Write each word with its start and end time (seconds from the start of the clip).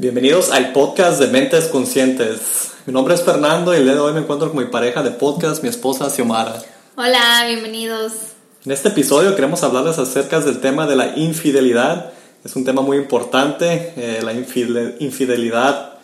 Bienvenidos 0.00 0.50
al 0.50 0.72
podcast 0.72 1.20
de 1.20 1.26
Mentes 1.26 1.66
Conscientes. 1.66 2.70
Mi 2.86 2.92
nombre 2.94 3.12
es 3.12 3.22
Fernando 3.22 3.74
y 3.74 3.76
el 3.76 3.84
día 3.84 3.92
de 3.92 4.00
hoy 4.00 4.14
me 4.14 4.20
encuentro 4.20 4.50
con 4.50 4.64
mi 4.64 4.70
pareja 4.70 5.02
de 5.02 5.10
podcast, 5.10 5.62
mi 5.62 5.68
esposa 5.68 6.08
Xiomara. 6.08 6.54
Hola, 6.96 7.44
bienvenidos. 7.46 8.12
En 8.64 8.72
este 8.72 8.88
episodio 8.88 9.34
queremos 9.34 9.62
hablarles 9.62 9.98
acerca 9.98 10.40
del 10.40 10.58
tema 10.62 10.86
de 10.86 10.96
la 10.96 11.18
infidelidad. 11.18 12.14
Es 12.46 12.56
un 12.56 12.64
tema 12.64 12.80
muy 12.80 12.96
importante, 12.96 13.92
eh, 13.94 14.20
la 14.22 14.32
infidelidad 14.32 15.98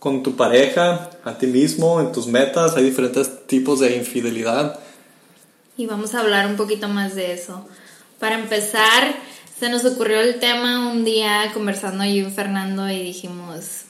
con 0.00 0.24
tu 0.24 0.34
pareja, 0.34 1.10
a 1.22 1.38
ti 1.38 1.46
mismo, 1.46 2.00
en 2.00 2.10
tus 2.10 2.26
metas. 2.26 2.76
Hay 2.76 2.82
diferentes 2.82 3.46
tipos 3.46 3.78
de 3.78 3.94
infidelidad. 3.94 4.80
Y 5.76 5.86
vamos 5.86 6.16
a 6.16 6.20
hablar 6.22 6.48
un 6.48 6.56
poquito 6.56 6.88
más 6.88 7.14
de 7.14 7.34
eso. 7.34 7.64
Para 8.18 8.40
empezar, 8.40 9.14
se 9.58 9.70
nos 9.70 9.84
ocurrió 9.84 10.20
el 10.20 10.38
tema 10.38 10.90
un 10.90 11.04
día 11.04 11.50
conversando 11.54 12.04
yo 12.04 12.28
y 12.28 12.30
Fernando 12.30 12.90
y 12.90 13.02
dijimos, 13.02 13.84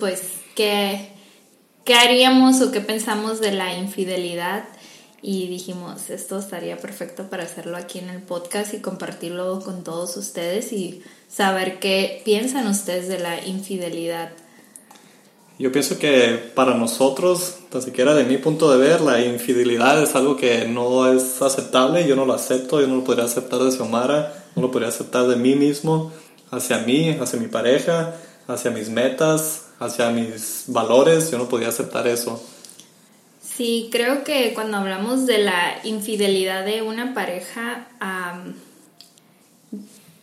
pues, 0.00 0.22
¿qué, 0.56 1.10
¿qué 1.84 1.94
haríamos 1.94 2.60
o 2.60 2.72
qué 2.72 2.80
pensamos 2.80 3.40
de 3.40 3.52
la 3.52 3.76
infidelidad? 3.76 4.64
Y 5.24 5.46
dijimos, 5.46 6.10
esto 6.10 6.40
estaría 6.40 6.76
perfecto 6.78 7.30
para 7.30 7.44
hacerlo 7.44 7.76
aquí 7.76 8.00
en 8.00 8.10
el 8.10 8.20
podcast 8.20 8.74
y 8.74 8.78
compartirlo 8.78 9.60
con 9.60 9.84
todos 9.84 10.16
ustedes 10.16 10.72
y 10.72 11.02
saber 11.28 11.78
qué 11.78 12.20
piensan 12.24 12.66
ustedes 12.66 13.06
de 13.06 13.20
la 13.20 13.46
infidelidad. 13.46 14.32
Yo 15.62 15.70
pienso 15.70 16.00
que 16.00 16.50
para 16.56 16.74
nosotros, 16.74 17.58
tan 17.70 17.82
siquiera 17.82 18.14
de 18.14 18.24
mi 18.24 18.36
punto 18.38 18.72
de 18.72 18.78
ver, 18.78 19.00
la 19.00 19.24
infidelidad 19.24 20.02
es 20.02 20.16
algo 20.16 20.36
que 20.36 20.66
no 20.66 21.12
es 21.12 21.40
aceptable, 21.40 22.04
yo 22.08 22.16
no 22.16 22.26
lo 22.26 22.32
acepto, 22.32 22.80
yo 22.80 22.88
no 22.88 22.96
lo 22.96 23.04
podría 23.04 23.26
aceptar 23.26 23.60
de 23.60 23.70
Xiomara, 23.70 24.41
no 24.54 24.62
lo 24.62 24.70
podría 24.70 24.88
aceptar 24.88 25.26
de 25.26 25.36
mí 25.36 25.54
mismo, 25.54 26.12
hacia 26.50 26.78
mí, 26.78 27.10
hacia 27.10 27.38
mi 27.38 27.48
pareja, 27.48 28.14
hacia 28.48 28.70
mis 28.70 28.88
metas, 28.88 29.66
hacia 29.78 30.10
mis 30.10 30.64
valores, 30.68 31.30
yo 31.30 31.38
no 31.38 31.48
podría 31.48 31.68
aceptar 31.68 32.06
eso. 32.06 32.42
Sí, 33.42 33.88
creo 33.92 34.24
que 34.24 34.54
cuando 34.54 34.78
hablamos 34.78 35.26
de 35.26 35.38
la 35.38 35.78
infidelidad 35.84 36.64
de 36.64 36.82
una 36.82 37.14
pareja, 37.14 37.86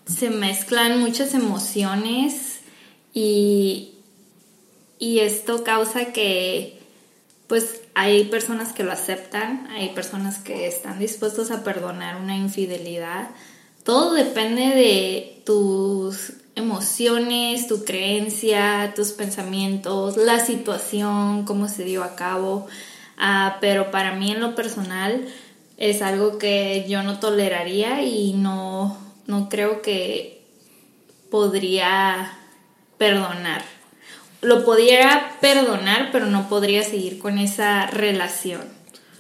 se 0.06 0.30
mezclan 0.30 1.00
muchas 1.00 1.34
emociones 1.34 2.60
y 3.14 3.96
y 5.00 5.20
esto 5.20 5.64
causa 5.64 6.12
que 6.12 6.78
pues 7.48 7.82
hay 7.96 8.26
personas 8.26 8.74
que 8.74 8.84
lo 8.84 8.92
aceptan, 8.92 9.66
hay 9.72 9.90
personas 9.90 10.38
que 10.38 10.68
están 10.68 11.00
dispuestos 11.00 11.50
a 11.50 11.64
perdonar 11.64 12.18
una 12.18 12.36
infidelidad. 12.36 13.30
Todo 13.90 14.14
depende 14.14 14.68
de 14.68 15.42
tus 15.48 16.34
emociones, 16.54 17.68
tu 17.68 17.86
creencia, 17.86 18.94
tus 18.96 19.14
pensamientos, 19.14 20.16
la 20.16 20.46
situación, 20.46 21.44
cómo 21.44 21.68
se 21.68 21.86
dio 21.86 22.04
a 22.04 22.16
cabo. 22.16 22.68
Ah, 23.18 23.58
pero 23.62 23.90
para 23.90 24.14
mí 24.14 24.32
en 24.32 24.42
lo 24.42 24.54
personal 24.54 25.28
es 25.78 26.04
algo 26.04 26.38
que 26.38 26.86
yo 26.88 27.02
no 27.02 27.18
toleraría 27.18 28.04
y 28.04 28.34
no, 28.34 28.96
no 29.26 29.50
creo 29.50 29.82
que 29.82 30.46
podría 31.32 32.38
perdonar 33.00 33.64
lo 34.42 34.64
podría 34.64 35.36
perdonar, 35.42 36.10
pero 36.12 36.26
no 36.26 36.48
podría 36.48 36.84
seguir 36.84 37.20
con 37.20 37.38
esa 37.38 37.88
relación. 37.88 38.62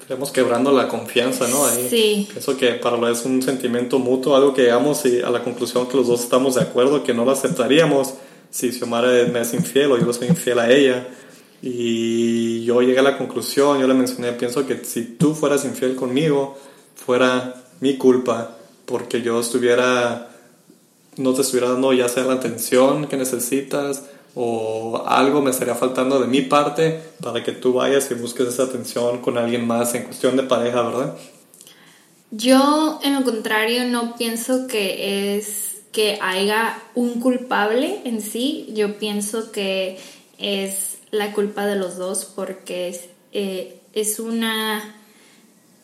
Estamos 0.09 0.31
quebrando 0.31 0.71
la 0.71 0.87
confianza, 0.87 1.47
¿no? 1.49 1.67
Ahí 1.67 1.87
sí. 1.87 2.27
Eso 2.35 2.57
que 2.57 2.71
para 2.71 2.97
lo 2.97 3.07
es 3.07 3.25
un 3.25 3.43
sentimiento 3.43 3.99
mutuo, 3.99 4.35
algo 4.35 4.55
que 4.55 4.63
llegamos 4.63 5.03
a 5.05 5.29
la 5.29 5.43
conclusión 5.43 5.87
que 5.87 5.97
los 5.97 6.07
dos 6.07 6.21
estamos 6.21 6.55
de 6.55 6.61
acuerdo, 6.61 7.03
que 7.03 7.13
no 7.13 7.25
lo 7.25 7.31
aceptaríamos 7.31 8.15
si 8.49 8.71
Xiomara 8.71 9.09
me 9.31 9.41
es 9.41 9.53
infiel 9.53 9.91
o 9.91 9.99
yo 9.99 10.07
lo 10.07 10.13
soy 10.13 10.29
infiel 10.29 10.57
a 10.57 10.71
ella. 10.71 11.07
Y 11.61 12.63
yo 12.63 12.81
llegué 12.81 12.97
a 12.97 13.03
la 13.03 13.19
conclusión, 13.19 13.79
yo 13.79 13.87
le 13.87 13.93
mencioné, 13.93 14.31
pienso 14.31 14.65
que 14.65 14.83
si 14.83 15.03
tú 15.03 15.35
fueras 15.35 15.63
infiel 15.63 15.95
conmigo, 15.95 16.57
fuera 16.95 17.63
mi 17.79 17.99
culpa, 17.99 18.57
porque 18.87 19.21
yo 19.21 19.39
estuviera, 19.39 20.31
no 21.17 21.35
te 21.35 21.41
estuviera 21.41 21.69
dando 21.69 21.93
ya 21.93 22.09
sea 22.09 22.23
la 22.23 22.33
atención 22.33 23.05
que 23.05 23.15
necesitas, 23.15 24.05
o 24.35 25.03
algo 25.07 25.41
me 25.41 25.51
estaría 25.51 25.75
faltando 25.75 26.19
de 26.19 26.27
mi 26.27 26.41
parte 26.41 27.01
para 27.21 27.43
que 27.43 27.51
tú 27.51 27.73
vayas 27.73 28.09
y 28.11 28.13
busques 28.13 28.47
esa 28.47 28.63
atención 28.63 29.19
con 29.21 29.37
alguien 29.37 29.65
más 29.65 29.95
en 29.95 30.03
cuestión 30.03 30.37
de 30.37 30.43
pareja, 30.43 30.81
¿verdad? 30.83 31.17
Yo, 32.31 32.99
en 33.03 33.15
lo 33.15 33.23
contrario, 33.23 33.85
no 33.85 34.15
pienso 34.15 34.67
que 34.67 35.37
es 35.37 35.69
que 35.91 36.19
haya 36.21 36.77
un 36.93 37.19
culpable 37.19 38.01
en 38.05 38.21
sí. 38.21 38.69
Yo 38.73 38.99
pienso 38.99 39.51
que 39.51 39.97
es 40.37 40.99
la 41.11 41.33
culpa 41.33 41.65
de 41.65 41.75
los 41.75 41.97
dos 41.97 42.25
porque 42.25 42.89
es, 42.89 43.09
eh, 43.31 43.79
es 43.93 44.19
una... 44.19 44.95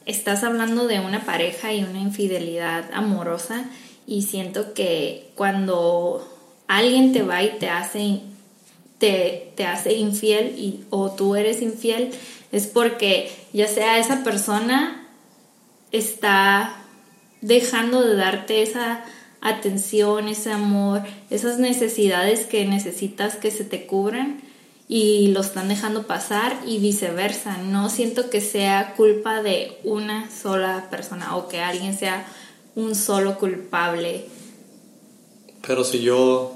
Estás 0.05 0.43
hablando 0.43 0.85
de 0.85 0.99
una 0.99 1.25
pareja 1.25 1.73
y 1.73 1.83
una 1.83 1.99
infidelidad 1.99 2.91
amorosa 2.93 3.65
y 4.05 4.21
siento 4.21 4.75
que 4.75 5.31
cuando 5.33 6.23
alguien 6.67 7.11
te 7.11 7.23
va 7.23 7.41
y 7.41 7.57
te 7.57 7.69
hace 7.69 8.21
te, 8.97 9.51
te 9.55 9.65
hace 9.65 9.93
infiel 9.93 10.57
y, 10.57 10.85
o 10.89 11.11
tú 11.11 11.35
eres 11.35 11.61
infiel, 11.61 12.11
es 12.51 12.67
porque 12.67 13.31
ya 13.53 13.67
sea 13.67 13.99
esa 13.99 14.23
persona 14.23 15.07
está 15.91 16.75
dejando 17.41 18.01
de 18.01 18.15
darte 18.15 18.61
esa 18.61 19.03
atención, 19.41 20.27
ese 20.27 20.51
amor, 20.51 21.03
esas 21.29 21.59
necesidades 21.59 22.45
que 22.45 22.65
necesitas 22.65 23.35
que 23.35 23.51
se 23.51 23.63
te 23.63 23.85
cubran 23.85 24.41
y 24.87 25.29
lo 25.29 25.41
están 25.41 25.67
dejando 25.67 26.07
pasar 26.07 26.57
y 26.65 26.79
viceversa. 26.79 27.57
No 27.57 27.89
siento 27.89 28.29
que 28.29 28.41
sea 28.41 28.93
culpa 28.95 29.41
de 29.41 29.77
una 29.83 30.29
sola 30.31 30.87
persona 30.89 31.35
o 31.35 31.47
que 31.47 31.59
alguien 31.59 31.97
sea 31.97 32.25
un 32.75 32.95
solo 32.95 33.37
culpable. 33.37 34.25
Pero 35.65 35.83
si 35.83 36.01
yo 36.01 36.55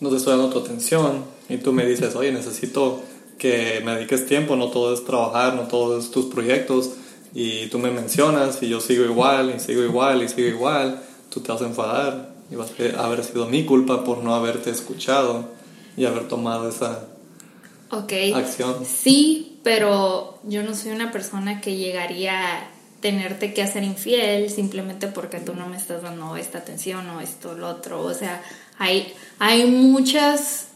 no 0.00 0.10
te 0.10 0.16
estoy 0.16 0.36
dando 0.36 0.50
tu 0.50 0.58
atención, 0.60 1.24
y 1.48 1.58
tú 1.58 1.72
me 1.72 1.84
dices, 1.86 2.14
oye, 2.16 2.32
necesito 2.32 3.02
que 3.38 3.82
me 3.84 3.94
dediques 3.94 4.26
tiempo, 4.26 4.56
no 4.56 4.68
todo 4.68 4.94
es 4.94 5.04
trabajar, 5.04 5.54
no 5.54 5.62
todo 5.62 5.98
es 5.98 6.10
tus 6.10 6.26
proyectos, 6.26 6.92
y 7.34 7.66
tú 7.66 7.78
me 7.78 7.90
mencionas 7.90 8.62
y 8.62 8.68
yo 8.68 8.80
sigo 8.80 9.04
igual, 9.04 9.52
y 9.54 9.60
sigo 9.60 9.82
igual, 9.82 10.22
y 10.22 10.28
sigo 10.28 10.48
igual, 10.48 11.02
tú 11.30 11.40
te 11.40 11.52
vas 11.52 11.62
a 11.62 11.66
enfadar 11.66 12.34
y 12.50 12.56
vas 12.56 12.70
a 12.96 13.04
haber 13.04 13.24
sido 13.24 13.46
mi 13.46 13.64
culpa 13.64 14.04
por 14.04 14.18
no 14.18 14.34
haberte 14.34 14.70
escuchado 14.70 15.48
y 15.96 16.04
haber 16.04 16.28
tomado 16.28 16.68
esa 16.68 17.06
acción. 17.90 18.84
Sí, 18.84 19.58
pero 19.62 20.38
yo 20.44 20.62
no 20.62 20.74
soy 20.74 20.92
una 20.92 21.10
persona 21.10 21.60
que 21.60 21.76
llegaría 21.76 22.56
a 22.56 22.70
tenerte 23.00 23.52
que 23.52 23.62
hacer 23.62 23.82
infiel 23.82 24.48
simplemente 24.50 25.08
porque 25.08 25.38
tú 25.38 25.54
no 25.54 25.68
me 25.68 25.76
estás 25.76 26.02
dando 26.02 26.36
esta 26.36 26.58
atención 26.58 27.08
o 27.10 27.20
esto, 27.20 27.54
lo 27.54 27.68
otro. 27.68 28.00
O 28.02 28.14
sea, 28.14 28.42
hay, 28.78 29.12
hay 29.38 29.66
muchas 29.66 30.68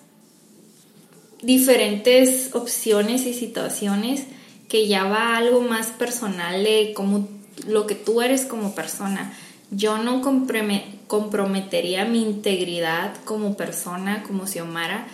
diferentes 1.42 2.54
opciones 2.54 3.26
y 3.26 3.34
situaciones 3.34 4.24
que 4.68 4.86
ya 4.86 5.04
va 5.04 5.36
algo 5.36 5.60
más 5.60 5.88
personal 5.88 6.62
de 6.62 6.92
como 6.94 7.28
lo 7.66 7.86
que 7.86 7.94
tú 7.94 8.22
eres 8.22 8.44
como 8.44 8.74
persona. 8.74 9.32
Yo 9.70 9.98
no 9.98 10.22
comprometería 10.22 12.04
mi 12.04 12.22
integridad 12.22 13.14
como 13.24 13.56
persona, 13.56 14.22
como 14.22 14.46
Xiomara, 14.46 15.06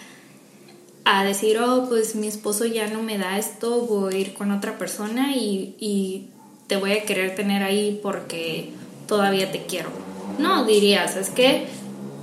a 1.04 1.24
decir, 1.24 1.58
oh, 1.58 1.86
pues 1.88 2.14
mi 2.14 2.28
esposo 2.28 2.64
ya 2.64 2.88
no 2.88 3.02
me 3.02 3.18
da 3.18 3.38
esto, 3.38 3.82
voy 3.82 4.14
a 4.14 4.18
ir 4.18 4.34
con 4.34 4.50
otra 4.52 4.78
persona 4.78 5.36
y, 5.36 5.76
y 5.78 6.28
te 6.66 6.76
voy 6.76 6.92
a 6.92 7.02
querer 7.04 7.34
tener 7.34 7.62
ahí 7.62 8.00
porque 8.02 8.70
todavía 9.06 9.52
te 9.52 9.66
quiero. 9.66 9.90
No, 10.38 10.64
dirías, 10.64 11.16
es 11.16 11.30
que 11.30 11.66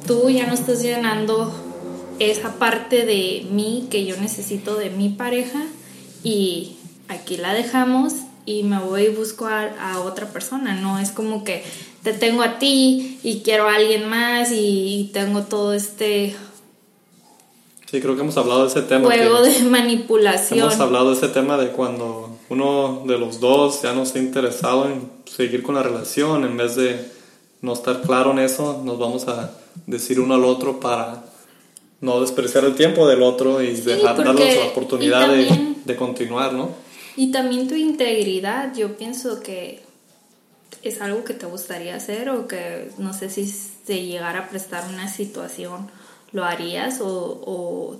tú 0.08 0.30
ya 0.30 0.48
no 0.48 0.54
estás 0.54 0.82
llenando 0.82 1.71
esa 2.30 2.60
parte 2.60 3.06
de 3.06 3.48
mí 3.52 3.88
que 3.90 4.06
yo 4.06 4.16
necesito 4.18 4.76
de 4.76 4.90
mi 4.90 5.10
pareja 5.10 5.64
y 6.24 6.76
aquí 7.08 7.38
la 7.38 7.54
dejamos 7.54 8.14
y 8.46 8.64
me 8.64 8.80
voy 8.80 9.04
y 9.04 9.10
busco 9.10 9.48
a, 9.48 10.00
otra 10.00 10.28
persona, 10.28 10.76
no 10.76 11.00
es 11.00 11.12
como 11.12 11.44
que 11.44 11.64
te 12.04 12.14
tengo 12.14 12.42
a 12.42 12.60
ti 12.60 13.20
y 13.24 13.42
quiero 13.42 13.68
a 13.68 13.76
alguien 13.76 14.08
más 14.08 14.52
y, 14.52 15.10
tengo 15.14 15.44
todo 15.44 15.74
este... 15.74 16.36
Sí, 17.90 18.00
creo 18.00 18.16
que 18.16 18.22
hemos 18.22 18.38
hablado 18.38 18.64
de 18.64 18.70
ese 18.70 18.82
tema. 18.84 19.06
Juego 19.06 19.42
de 19.42 19.60
manipulación. 19.64 20.60
Hemos 20.60 20.80
hablado 20.80 21.12
de 21.12 21.18
ese 21.18 21.28
tema 21.28 21.58
de 21.58 21.72
cuando 21.72 22.38
uno 22.50 23.04
de 23.06 23.18
los 23.18 23.40
dos 23.40 23.82
ya 23.82 23.94
no 23.94 24.04
está 24.04 24.20
interesado 24.20 24.86
en 24.86 25.10
seguir 25.26 25.62
con 25.62 25.76
la 25.76 25.84
relación, 25.84 26.46
en 26.46 26.56
vez 26.56 26.76
de 26.76 27.12
no 27.62 27.74
estar 27.74 28.02
claro 28.02 28.32
en 28.32 28.40
eso, 28.40 28.82
nos 28.84 28.98
vamos 28.98 29.28
a 29.28 29.52
decir 29.88 30.20
uno 30.20 30.36
al 30.36 30.46
otro 30.46 30.80
para 30.80 31.31
no 32.02 32.20
despreciar 32.20 32.66
el 32.66 32.76
tiempo 32.76 33.08
del 33.08 33.22
otro 33.22 33.62
y 33.62 33.72
dejar 33.74 34.18
darles 34.24 34.58
la 34.58 34.66
oportunidad 34.66 35.30
de, 35.30 35.96
continuar, 35.96 36.54
¿no? 36.54 36.72
Y 37.16 37.32
también 37.32 37.68
tu 37.68 37.76
integridad, 37.76 38.74
yo 38.76 38.98
pienso 38.98 39.40
que 39.42 39.84
es 40.82 41.00
algo 41.00 41.24
que 41.24 41.36
te 41.36 41.46
gustaría 41.46 41.96
hacer 41.96 42.30
o 42.30 42.48
que 42.48 42.90
no 42.98 43.14
sé 43.14 43.30
si 43.30 43.46
se 43.46 44.04
llegara 44.06 44.40
a 44.40 44.50
prestar 44.50 44.90
una 44.90 45.08
situación, 45.08 45.92
¿lo 46.32 46.44
harías 46.44 47.00
o, 47.02 48.00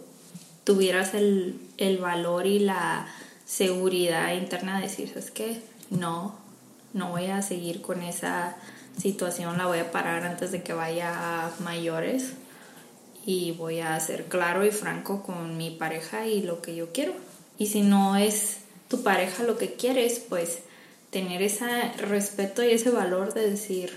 tuvieras 0.64 1.14
el, 1.14 1.60
el, 1.78 1.98
valor 1.98 2.48
y 2.48 2.60
la 2.60 3.08
seguridad 3.46 4.34
interna 4.34 4.78
de 4.78 4.84
decir, 4.84 5.12
es 5.16 5.30
que 5.30 5.62
no, 5.90 6.36
no 6.94 7.10
voy 7.10 7.26
a 7.26 7.42
seguir 7.42 7.82
con 7.82 8.02
esa 8.02 8.56
situación, 8.98 9.58
la 9.58 9.66
voy 9.66 9.80
a 9.80 9.92
parar 9.92 10.24
antes 10.24 10.52
de 10.52 10.64
que 10.64 10.74
vaya 10.74 11.46
a 11.46 11.52
mayores 11.60 12.34
y 13.26 13.52
voy 13.52 13.80
a 13.80 14.00
ser 14.00 14.26
claro 14.26 14.66
y 14.66 14.72
franco 14.72 15.24
con 15.24 15.58
mi 15.58 15.72
pareja 15.72 16.28
y 16.28 16.42
lo 16.42 16.62
que 16.62 16.76
yo 16.76 16.92
quiero. 16.92 17.14
Y 17.58 17.68
si 17.68 17.82
no 17.82 18.16
es 18.16 18.58
tu 18.88 19.04
pareja 19.04 19.44
lo 19.44 19.58
que 19.58 19.74
quieres, 19.74 20.22
pues 20.28 20.60
tener 21.12 21.42
ese 21.42 21.66
respeto 21.98 22.64
y 22.64 22.72
ese 22.72 22.90
valor 22.90 23.34
de 23.34 23.50
decir, 23.50 23.92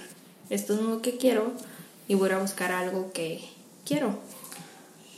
esto 0.50 0.74
es 0.74 0.80
lo 0.80 1.00
que 1.00 1.16
quiero 1.16 1.52
y 2.08 2.14
voy 2.14 2.30
a 2.30 2.38
buscar 2.38 2.72
algo 2.72 3.12
que 3.12 3.40
quiero. 3.86 4.18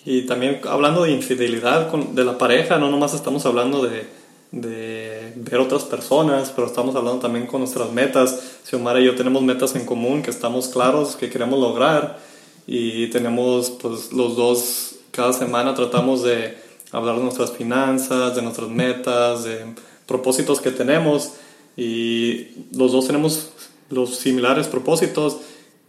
Y 0.04 0.22
también 0.26 0.60
hablando 0.68 1.02
de 1.02 1.10
infidelidad 1.10 1.90
con, 1.90 2.14
de 2.14 2.24
la 2.24 2.38
pareja, 2.38 2.78
no 2.78 2.90
nomás 2.90 3.12
estamos 3.12 3.44
hablando 3.44 3.84
de, 3.84 4.06
de 4.52 5.32
ver 5.34 5.58
otras 5.58 5.82
personas, 5.84 6.52
pero 6.54 6.68
estamos 6.68 6.94
hablando 6.94 7.20
también 7.20 7.46
con 7.46 7.60
nuestras 7.60 7.90
metas. 7.90 8.58
Xiomara 8.64 9.00
y 9.00 9.06
yo 9.06 9.16
tenemos 9.16 9.42
metas 9.42 9.74
en 9.74 9.84
común 9.84 10.22
que 10.22 10.30
estamos 10.30 10.68
claros 10.68 11.16
que 11.16 11.28
queremos 11.28 11.58
lograr 11.58 12.18
y 12.66 13.08
tenemos 13.08 13.70
pues 13.70 14.12
los 14.12 14.36
dos 14.36 14.96
cada 15.12 15.32
semana 15.32 15.74
tratamos 15.74 16.22
de 16.22 16.56
hablar 16.92 17.16
de 17.16 17.22
nuestras 17.22 17.52
finanzas, 17.52 18.34
de 18.34 18.42
nuestras 18.42 18.68
metas, 18.68 19.44
de 19.44 19.74
propósitos 20.06 20.60
que 20.60 20.70
tenemos 20.70 21.32
y 21.76 22.48
los 22.72 22.92
dos 22.92 23.06
tenemos 23.06 23.50
los 23.90 24.16
similares 24.16 24.66
propósitos, 24.66 25.38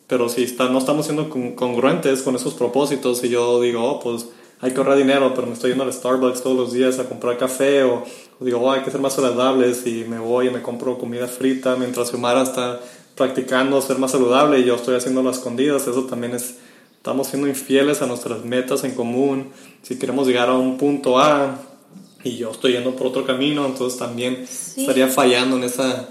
pero 0.08 0.30
si 0.30 0.44
está, 0.44 0.70
no 0.70 0.80
estamos 0.80 1.06
siendo 1.06 1.30
congruentes 1.56 2.22
con 2.22 2.36
esos 2.36 2.54
propósitos 2.54 3.24
y 3.24 3.30
yo 3.30 3.62
digo, 3.62 3.84
oh, 3.84 4.00
pues 4.00 4.28
hay 4.60 4.72
que 4.72 4.78
ahorrar 4.78 4.98
dinero, 4.98 5.34
pero 5.36 5.48
me 5.48 5.54
estoy 5.54 5.72
yendo 5.72 5.84
al 5.84 5.94
Starbucks 5.94 6.42
todos 6.42 6.58
los 6.58 6.74
días 6.74 6.98
a 7.00 7.08
comprar 7.08 7.38
café 7.38 7.84
o, 7.84 8.04
digo, 8.40 8.60
oh, 8.60 8.72
hay 8.72 8.82
que 8.82 8.92
ser 8.92 9.02
más 9.02 9.14
saludables 9.14 9.86
y 9.86 10.06
me 10.08 10.20
voy 10.20 10.48
y 10.48 10.52
me 10.52 10.62
compro 10.62 10.98
comida 10.98 11.28
frita 11.28 11.76
mientras 11.76 12.10
Xiomara 12.10 12.44
está 12.44 12.80
practicando 13.18 13.82
ser 13.82 13.98
más 13.98 14.12
saludable 14.12 14.60
y 14.60 14.66
yo 14.66 14.76
estoy 14.76 14.96
haciendo 14.96 15.24
las 15.24 15.38
escondidas, 15.38 15.88
eso 15.88 16.04
también 16.06 16.34
es, 16.36 16.56
estamos 16.96 17.28
siendo 17.28 17.48
infieles 17.48 18.02
a 18.02 18.06
nuestras 18.06 18.46
metas 18.46 18.84
en 18.84 18.96
común, 18.96 19.52
si 19.82 19.98
queremos 19.98 20.28
llegar 20.28 20.50
a 20.50 20.54
un 20.54 20.78
punto 20.78 21.20
A 21.20 21.60
y 22.24 22.38
yo 22.38 22.52
estoy 22.52 22.74
yendo 22.74 22.96
por 22.96 23.08
otro 23.08 23.26
camino, 23.26 23.66
entonces 23.66 24.00
también 24.00 24.48
estaría 24.78 25.08
fallando 25.08 25.58
en 25.58 25.64
esa 25.64 26.10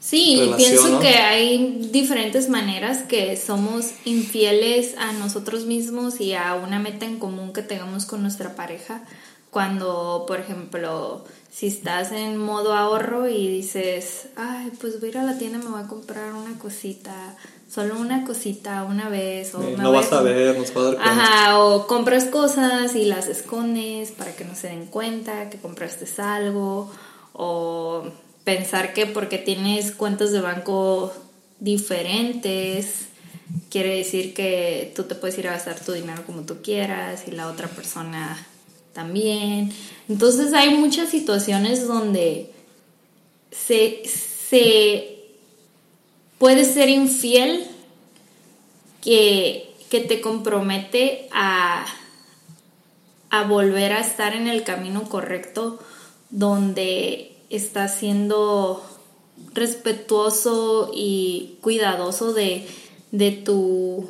Sí, 0.00 0.52
pienso 0.56 1.00
que 1.00 1.16
hay 1.16 1.88
diferentes 1.90 2.48
maneras 2.48 3.02
que 3.02 3.36
somos 3.36 3.86
infieles 4.04 4.94
a 4.96 5.12
nosotros 5.12 5.64
mismos 5.64 6.20
y 6.20 6.34
a 6.34 6.54
una 6.54 6.78
meta 6.78 7.04
en 7.04 7.18
común 7.18 7.52
que 7.52 7.62
tengamos 7.62 8.06
con 8.06 8.22
nuestra 8.22 8.54
pareja. 8.54 9.02
Cuando, 9.50 10.24
por 10.28 10.38
ejemplo, 10.38 11.24
si 11.50 11.66
estás 11.66 12.12
en 12.12 12.36
modo 12.36 12.74
ahorro 12.74 13.28
y 13.28 13.48
dices, 13.48 14.28
ay, 14.36 14.70
pues 14.80 15.00
voy 15.00 15.08
a 15.08 15.12
ir 15.12 15.18
a 15.18 15.22
la 15.24 15.38
tienda 15.38 15.58
y 15.58 15.62
me 15.62 15.70
voy 15.70 15.82
a 15.82 15.88
comprar 15.88 16.34
una 16.34 16.58
cosita, 16.58 17.36
solo 17.72 17.98
una 17.98 18.24
cosita 18.24 18.84
una 18.84 19.08
vez. 19.08 19.54
O 19.54 19.60
no 19.60 19.92
vas 19.92 20.12
a, 20.12 20.22
ver, 20.22 20.56
no 20.56 20.64
se 20.64 20.74
va 20.74 20.80
a 20.80 20.84
dar 20.84 20.94
cuenta. 20.94 21.10
Ajá, 21.10 21.58
o 21.58 21.86
compras 21.86 22.26
cosas 22.26 22.94
y 22.94 23.04
las 23.04 23.28
escondes 23.28 24.12
para 24.12 24.36
que 24.36 24.44
no 24.44 24.54
se 24.54 24.68
den 24.68 24.86
cuenta 24.86 25.50
que 25.50 25.58
compraste 25.58 26.06
algo, 26.22 26.90
o 27.32 28.04
pensar 28.44 28.92
que 28.92 29.06
porque 29.06 29.38
tienes 29.38 29.92
cuentas 29.92 30.32
de 30.32 30.40
banco 30.40 31.12
diferentes, 31.60 33.06
quiere 33.70 33.96
decir 33.96 34.34
que 34.34 34.92
tú 34.94 35.04
te 35.04 35.14
puedes 35.14 35.38
ir 35.38 35.48
a 35.48 35.52
gastar 35.52 35.80
tu 35.80 35.92
dinero 35.92 36.24
como 36.26 36.42
tú 36.42 36.58
quieras 36.62 37.24
y 37.26 37.32
la 37.32 37.48
otra 37.48 37.68
persona 37.68 38.36
también. 38.98 39.72
Entonces 40.08 40.52
hay 40.54 40.70
muchas 40.70 41.08
situaciones 41.08 41.86
donde 41.86 42.50
se, 43.52 44.02
se 44.04 45.20
puede 46.38 46.64
ser 46.64 46.88
infiel 46.88 47.64
que, 49.00 49.72
que 49.88 50.00
te 50.00 50.20
compromete 50.20 51.28
a, 51.30 51.86
a 53.30 53.44
volver 53.44 53.92
a 53.92 54.00
estar 54.00 54.34
en 54.34 54.48
el 54.48 54.64
camino 54.64 55.04
correcto 55.04 55.78
donde 56.30 57.36
está 57.48 57.86
siendo 57.86 58.82
respetuoso 59.54 60.90
y 60.92 61.56
cuidadoso 61.60 62.32
de, 62.32 62.66
tu 63.44 64.08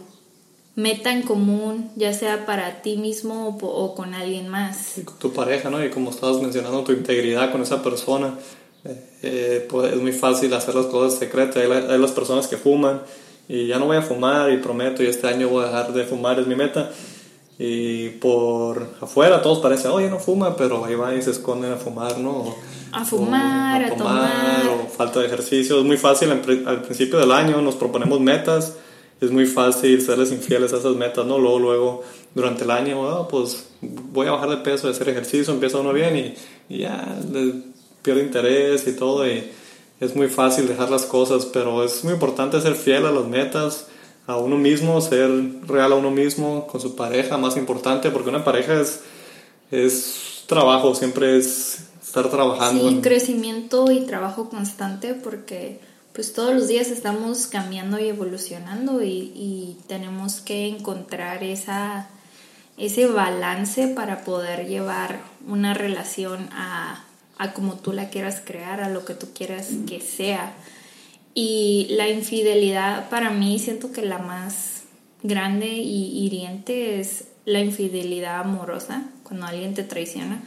meta 0.78 1.10
en 1.10 1.22
común, 1.22 1.90
ya 1.96 2.12
sea 2.12 2.46
para 2.46 2.82
ti 2.82 2.98
mismo 2.98 3.58
o, 3.60 3.94
con 3.96 4.14
alguien 4.14 4.46
más. 4.46 5.00
con 5.04 5.18
tu 5.18 5.32
pareja, 5.32 5.70
¿no? 5.70 5.84
Y 5.84 5.90
como 5.90 6.10
estabas 6.10 6.40
mencionando, 6.40 6.84
tu 6.84 6.92
integridad 6.92 7.50
con 7.50 7.62
esa 7.62 7.82
persona. 7.82 8.34
Eh, 8.84 9.10
eh, 9.24 9.66
pues 9.68 9.92
es 9.92 10.00
muy 10.00 10.12
fácil 10.12 10.54
hacer 10.54 10.76
las 10.76 10.86
cosas 10.86 11.18
secretas. 11.18 11.56
Hay, 11.56 11.68
hay, 11.68 11.98
las 11.98 12.12
personas 12.12 12.46
que 12.46 12.56
fuman 12.56 13.02
y 13.48 13.66
ya 13.66 13.80
no 13.80 13.86
voy 13.86 13.96
a 13.96 14.02
fumar 14.02 14.52
y 14.52 14.58
prometo 14.58 15.02
y 15.02 15.06
este 15.06 15.26
año 15.26 15.48
voy 15.48 15.64
a 15.64 15.66
dejar 15.66 15.92
de 15.92 16.04
fumar, 16.04 16.38
es 16.38 16.46
mi 16.46 16.54
meta. 16.54 16.92
Y 17.58 18.10
por 18.10 18.94
afuera 19.00 19.42
todos 19.42 19.58
parecen, 19.58 19.90
oye, 19.90 20.08
no 20.08 20.20
fuma, 20.20 20.54
pero 20.54 20.84
ahí 20.84 20.94
va 20.94 21.12
y 21.12 21.20
se 21.22 21.32
esconden 21.32 21.72
a 21.72 21.76
fumar, 21.76 22.18
¿no? 22.18 22.54
a 22.92 23.04
fumar, 23.04 23.84
a, 23.84 23.96
tomar. 23.96 24.62
O 24.68 24.86
falta 24.86 25.18
de 25.18 25.26
ejercicio. 25.26 25.80
Es 25.80 25.84
muy 25.84 25.96
fácil 25.96 26.30
al 26.30 26.82
principio 26.82 27.18
del 27.18 27.32
año, 27.32 27.60
nos 27.62 27.74
proponemos 27.74 28.20
metas. 28.20 28.76
Es 29.20 29.30
muy 29.30 29.46
fácil 29.46 30.00
serles 30.00 30.30
infieles 30.30 30.72
a 30.72 30.78
esas 30.78 30.94
metas, 30.94 31.26
¿no? 31.26 31.38
Luego, 31.38 31.58
luego, 31.58 32.04
durante 32.34 32.64
el 32.64 32.70
año, 32.70 33.00
oh, 33.00 33.28
pues 33.28 33.68
voy 33.80 34.28
a 34.28 34.32
bajar 34.32 34.50
de 34.50 34.58
peso, 34.58 34.86
de 34.86 34.92
hacer 34.92 35.08
ejercicio, 35.08 35.52
empieza 35.52 35.78
uno 35.78 35.92
bien 35.92 36.34
y, 36.68 36.78
ya 36.78 37.18
pierde 38.02 38.22
interés 38.22 38.86
y 38.86 38.92
todo. 38.92 39.26
Y 39.26 39.44
es 40.00 40.14
muy 40.14 40.28
fácil 40.28 40.68
dejar 40.68 40.90
las 40.90 41.04
cosas, 41.04 41.46
pero 41.46 41.82
es 41.84 42.04
muy 42.04 42.12
importante 42.12 42.60
ser 42.60 42.74
fiel 42.74 43.06
a 43.06 43.10
las 43.10 43.26
metas, 43.26 43.88
a 44.26 44.36
uno 44.36 44.56
mismo, 44.56 45.00
ser 45.00 45.30
real 45.66 45.92
a 45.92 45.96
uno 45.96 46.10
mismo, 46.10 46.66
con 46.66 46.80
su 46.80 46.94
pareja, 46.94 47.38
más 47.38 47.56
importante, 47.56 48.10
porque 48.10 48.28
una 48.28 48.44
pareja 48.44 48.80
es, 48.80 49.00
es 49.70 50.44
trabajo, 50.46 50.94
siempre 50.94 51.38
es 51.38 51.88
estar 52.08 52.30
trabajando. 52.30 52.88
Sí, 52.88 53.00
crecimiento 53.02 53.90
y 53.90 54.06
trabajo 54.06 54.48
constante 54.48 55.14
porque 55.14 55.80
pues 56.18 56.32
todos 56.32 56.52
los 56.52 56.66
días 56.66 56.88
estamos 56.88 57.46
cambiando 57.46 57.96
y 58.00 58.08
evolucionando 58.08 59.04
y, 59.04 59.76
tenemos 59.86 60.40
que 60.40 60.66
encontrar 60.66 61.44
esa, 61.44 62.08
ese 62.76 63.06
balance 63.06 63.86
para 63.86 64.24
poder 64.24 64.66
llevar 64.66 65.20
una 65.46 65.74
relación 65.74 66.48
a, 66.50 67.04
a 67.38 67.52
como 67.52 67.74
tú 67.74 67.92
la 67.92 68.10
quieras 68.10 68.42
crear, 68.44 68.80
a 68.80 68.88
lo 68.88 69.04
que 69.04 69.14
tú 69.14 69.28
quieras 69.32 69.68
que 69.86 70.00
sea. 70.00 70.54
Y 71.34 71.86
la 71.90 72.08
infidelidad 72.08 73.08
para 73.10 73.30
mí 73.30 73.60
siento 73.60 73.92
que 73.92 74.02
la 74.02 74.18
más 74.18 74.82
grande 75.22 75.68
y 75.68 76.24
hiriente 76.24 76.98
es 76.98 77.26
la 77.44 77.60
infidelidad 77.60 78.40
amorosa, 78.40 79.04
cuando 79.22 79.46
alguien 79.46 79.74
te 79.74 79.84
traiciona 79.84 80.42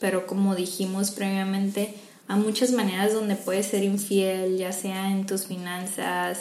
pero 0.00 0.26
como 0.26 0.54
dijimos 0.54 1.10
previamente, 1.10 1.94
hay 2.28 2.38
muchas 2.38 2.72
maneras 2.72 3.14
donde 3.14 3.36
puedes 3.36 3.66
ser 3.66 3.82
infiel, 3.82 4.58
ya 4.58 4.70
sea 4.72 5.10
en 5.10 5.24
tus 5.24 5.46
finanzas, 5.46 6.40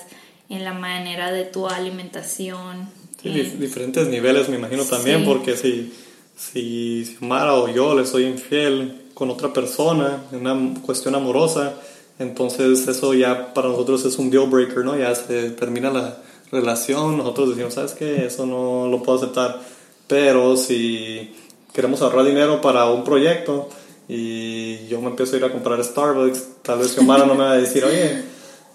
en 0.50 0.66
la 0.66 0.74
manera 0.74 1.32
de 1.32 1.46
tu 1.46 1.68
alimentación. 1.68 2.90
Sí, 3.22 3.30
diferentes 3.58 4.08
niveles 4.08 4.50
me 4.50 4.58
imagino 4.58 4.84
también, 4.84 5.24
porque 5.24 5.56
si, 5.56 5.94
si 6.36 7.18
Mara 7.22 7.56
o 7.56 7.70
yo 7.70 7.96
le 7.96 8.06
soy 8.06 8.26
infiel 8.26 9.02
con 9.14 9.30
otra 9.30 9.54
persona, 9.54 10.24
en 10.34 10.46
una 10.46 10.82
cuestión 10.82 11.16
amorosa, 11.16 11.74
entonces 12.20 12.86
eso 12.88 13.14
ya 13.14 13.54
para 13.54 13.70
nosotros 13.70 14.04
es 14.06 14.18
un 14.20 14.30
deal 14.30 14.48
breaker, 14.48 14.84
¿no? 14.84 14.98
Ya 14.98 15.16
se 15.16 15.52
termina 15.52 15.90
la 15.90 16.18
relación, 16.52 17.18
nosotros 17.18 17.50
decimos, 17.50 17.76
¿sabes 17.76 17.94
qué? 17.94 18.26
Eso 18.26 18.46
no 18.46 18.88
lo 18.88 19.02
puedo 19.04 19.20
aceptar. 19.20 19.62
Pero 20.08 20.58
si 20.58 21.34
queremos 21.74 22.02
ahorrar 22.02 22.26
dinero 22.26 22.60
para 22.62 22.86
un 22.90 23.04
proyecto 23.04 23.70
y 24.08 24.88
yo 24.88 25.02
me 25.02 25.10
empiezo 25.10 25.36
a 25.36 25.40
ir 25.40 25.46
a 25.46 25.52
comprar 25.52 25.84
Starbucks, 25.84 26.62
tal 26.62 26.80
vez 26.80 26.94
Xiomara 26.94 27.26
no 27.26 27.36
me 27.36 27.44
va 27.44 27.52
a 27.52 27.58
decir, 27.58 27.84
oye, 27.84 28.24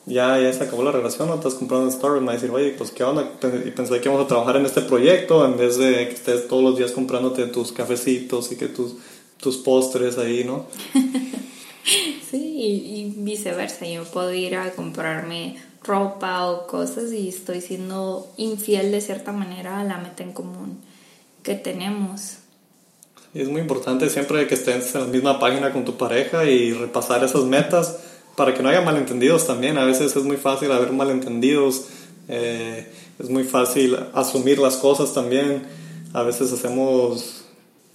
ya, 0.04 0.38
ya 0.38 0.52
se 0.52 0.64
acabó 0.64 0.82
la 0.82 0.92
relación, 0.92 1.28
no 1.28 1.36
estás 1.36 1.54
comprando 1.54 1.90
Starbucks, 1.90 2.20
me 2.20 2.26
va 2.26 2.32
a 2.32 2.36
decir, 2.36 2.50
oye, 2.50 2.74
pues 2.76 2.90
qué 2.90 3.04
onda, 3.04 3.32
y 3.64 3.70
pensé 3.70 4.00
que 4.00 4.08
íbamos 4.08 4.24
a 4.24 4.28
trabajar 4.28 4.56
en 4.56 4.66
este 4.66 4.82
proyecto 4.82 5.44
en 5.46 5.56
vez 5.56 5.78
de 5.78 6.08
que 6.08 6.14
estés 6.14 6.48
todos 6.48 6.62
los 6.62 6.76
días 6.76 6.92
comprándote 6.92 7.46
tus 7.46 7.72
cafecitos 7.72 8.52
y 8.52 8.56
que 8.56 8.68
tus, 8.68 8.96
tus 9.38 9.56
postres 9.58 10.18
ahí, 10.18 10.44
¿no? 10.44 10.66
sí, 12.30 12.58
y 12.60 13.14
viceversa, 13.16 13.86
yo 13.86 14.04
puedo 14.04 14.32
ir 14.32 14.56
a 14.56 14.72
comprarme 14.72 15.56
ropa 15.84 16.50
o 16.50 16.66
cosas 16.66 17.12
y 17.12 17.28
estoy 17.28 17.60
siendo 17.60 18.30
infiel 18.36 18.92
de 18.92 19.00
cierta 19.00 19.32
manera 19.32 19.80
a 19.80 19.84
la 19.84 19.98
meta 19.98 20.22
en 20.22 20.32
común 20.32 20.80
que 21.42 21.54
tenemos. 21.54 22.38
Es 23.34 23.48
muy 23.48 23.62
importante 23.62 24.10
siempre 24.10 24.46
que 24.46 24.54
estés 24.54 24.94
en 24.94 25.00
la 25.00 25.06
misma 25.06 25.40
página 25.40 25.72
con 25.72 25.86
tu 25.86 25.96
pareja 25.96 26.44
y 26.44 26.74
repasar 26.74 27.24
esas 27.24 27.44
metas 27.44 27.98
para 28.36 28.52
que 28.52 28.62
no 28.62 28.68
haya 28.68 28.82
malentendidos 28.82 29.46
también. 29.46 29.78
A 29.78 29.86
veces 29.86 30.14
es 30.14 30.22
muy 30.22 30.36
fácil 30.36 30.70
haber 30.70 30.92
malentendidos, 30.92 31.86
eh, 32.28 32.92
es 33.18 33.30
muy 33.30 33.44
fácil 33.44 33.96
asumir 34.12 34.58
las 34.58 34.76
cosas 34.76 35.14
también. 35.14 35.62
a 36.12 36.22
veces 36.22 36.52
hacemos, 36.52 37.44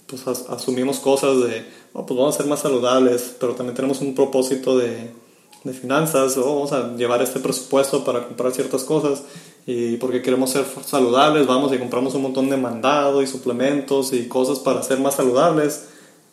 pues 0.08 0.26
asumimos 0.26 0.98
cosas 0.98 1.38
de, 1.44 1.64
oh, 1.92 2.04
pues 2.04 2.18
vamos 2.18 2.34
a 2.34 2.38
ser 2.38 2.46
más 2.48 2.58
saludables, 2.58 3.36
pero 3.38 3.54
también 3.54 3.76
tenemos 3.76 4.00
un 4.00 4.16
propósito 4.16 4.76
de, 4.76 5.12
de 5.62 5.72
finanzas, 5.72 6.36
o 6.36 6.42
vamos 6.42 6.72
a 6.72 6.96
llevar 6.96 7.22
este 7.22 7.38
presupuesto 7.38 8.04
para 8.04 8.26
comprar 8.26 8.52
ciertas 8.52 8.82
cosas 8.82 9.22
y 9.70 9.98
porque 9.98 10.22
queremos 10.22 10.48
ser 10.48 10.64
saludables, 10.86 11.46
vamos 11.46 11.74
y 11.74 11.78
compramos 11.78 12.14
un 12.14 12.22
montón 12.22 12.48
de 12.48 12.56
mandado 12.56 13.20
y 13.20 13.26
suplementos 13.26 14.14
y 14.14 14.26
cosas 14.26 14.60
para 14.60 14.82
ser 14.82 14.98
más 14.98 15.16
saludables, 15.16 15.88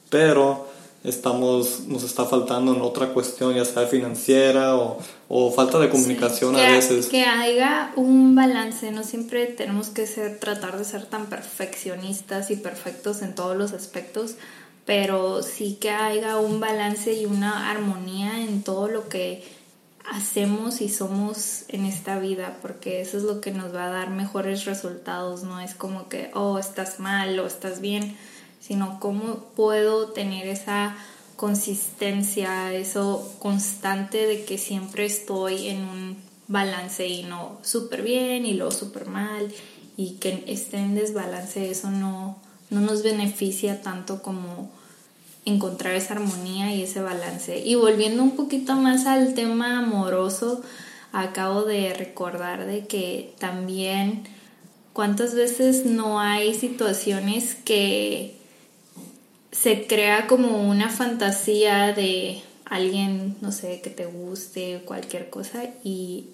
pero 0.09 0.69
estamos, 1.03 1.81
nos 1.81 2.03
está 2.03 2.23
faltando 2.23 2.73
en 2.73 2.81
otra 2.81 3.07
cuestión, 3.07 3.53
ya 3.53 3.65
sea 3.65 3.87
financiera 3.87 4.77
o, 4.77 4.99
o 5.27 5.51
falta 5.51 5.79
de 5.79 5.89
comunicación 5.89 6.55
a 6.55 6.61
veces. 6.61 7.07
Que 7.07 7.25
haya 7.25 7.91
un 7.97 8.35
balance, 8.35 8.89
no 8.93 9.03
siempre 9.03 9.47
tenemos 9.47 9.89
que 9.89 10.07
ser, 10.07 10.39
tratar 10.39 10.77
de 10.77 10.85
ser 10.85 11.05
tan 11.05 11.25
perfeccionistas 11.25 12.51
y 12.51 12.55
perfectos 12.55 13.21
en 13.21 13.35
todos 13.35 13.57
los 13.57 13.73
aspectos, 13.73 14.35
pero 14.85 15.43
sí 15.43 15.77
que 15.81 15.89
haya 15.89 16.37
un 16.37 16.61
balance 16.61 17.11
y 17.11 17.25
una 17.25 17.69
armonía 17.69 18.39
en 18.43 18.63
todo 18.63 18.87
lo 18.87 19.09
que 19.09 19.43
hacemos 20.11 20.81
y 20.81 20.89
somos 20.89 21.63
en 21.67 21.85
esta 21.85 22.19
vida, 22.19 22.57
porque 22.61 23.01
eso 23.01 23.17
es 23.17 23.23
lo 23.23 23.41
que 23.41 23.51
nos 23.51 23.73
va 23.73 23.85
a 23.85 23.91
dar 23.91 24.09
mejores 24.09 24.65
resultados, 24.65 25.43
no 25.43 25.59
es 25.59 25.75
como 25.75 26.09
que, 26.09 26.31
oh, 26.33 26.59
estás 26.59 26.99
mal 26.99 27.39
o 27.39 27.47
estás 27.47 27.81
bien, 27.81 28.15
sino 28.59 28.99
cómo 28.99 29.45
puedo 29.55 30.09
tener 30.09 30.47
esa 30.47 30.95
consistencia, 31.35 32.73
eso 32.73 33.35
constante 33.39 34.25
de 34.25 34.45
que 34.45 34.57
siempre 34.57 35.05
estoy 35.05 35.67
en 35.67 35.83
un 35.83 36.17
balance 36.47 37.07
y 37.07 37.23
no 37.23 37.57
súper 37.63 38.03
bien 38.03 38.45
y 38.45 38.53
luego 38.53 38.71
súper 38.71 39.07
mal 39.07 39.53
y 39.97 40.15
que 40.15 40.43
esté 40.47 40.77
en 40.77 40.95
desbalance, 40.95 41.69
eso 41.69 41.89
no, 41.89 42.37
no 42.69 42.81
nos 42.81 43.03
beneficia 43.03 43.81
tanto 43.81 44.21
como 44.21 44.71
encontrar 45.45 45.95
esa 45.95 46.15
armonía 46.15 46.73
y 46.73 46.83
ese 46.83 47.01
balance. 47.01 47.59
Y 47.59 47.75
volviendo 47.75 48.23
un 48.23 48.35
poquito 48.35 48.75
más 48.75 49.05
al 49.05 49.33
tema 49.35 49.79
amoroso, 49.79 50.61
acabo 51.11 51.63
de 51.63 51.93
recordar 51.93 52.65
de 52.65 52.87
que 52.87 53.33
también 53.39 54.23
cuántas 54.93 55.35
veces 55.35 55.85
no 55.85 56.19
hay 56.19 56.53
situaciones 56.53 57.55
que 57.55 58.35
se 59.51 59.87
crea 59.87 60.27
como 60.27 60.69
una 60.69 60.89
fantasía 60.89 61.93
de 61.93 62.41
alguien, 62.65 63.37
no 63.41 63.51
sé, 63.51 63.81
que 63.81 63.89
te 63.89 64.05
guste, 64.05 64.81
cualquier 64.85 65.29
cosa, 65.29 65.63
y 65.83 66.27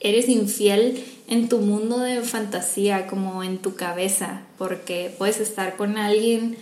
eres 0.00 0.28
infiel 0.28 1.02
en 1.28 1.48
tu 1.48 1.58
mundo 1.58 1.98
de 1.98 2.20
fantasía, 2.22 3.06
como 3.06 3.42
en 3.42 3.58
tu 3.58 3.74
cabeza, 3.76 4.42
porque 4.58 5.14
puedes 5.16 5.40
estar 5.40 5.76
con 5.76 5.96
alguien 5.96 6.56